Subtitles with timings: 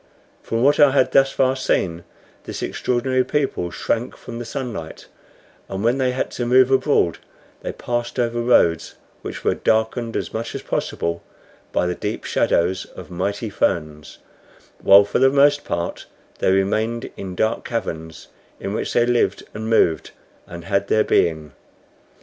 [0.41, 2.05] From what I had thus far seen,
[2.45, 5.05] this extraordinary people shrank from the sunlight;
[5.69, 7.19] and when they had to move abroad
[7.61, 11.21] they passed over roads which were darkened as much as possible
[11.71, 14.17] by the deep shadows of mighty ferns,
[14.81, 16.07] while for the most part
[16.39, 18.29] they remained in dark caverns,
[18.59, 20.09] in which they lived and moved
[20.47, 21.51] and had their being.